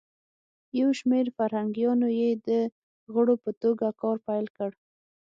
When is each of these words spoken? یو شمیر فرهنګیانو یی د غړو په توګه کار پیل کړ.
یو 0.79 0.89
شمیر 0.99 1.27
فرهنګیانو 1.37 2.07
یی 2.19 2.31
د 2.47 2.49
غړو 3.13 3.35
په 3.43 3.51
توګه 3.61 3.85
کار 4.01 4.17
پیل 4.27 4.45
کړ. 4.57 4.71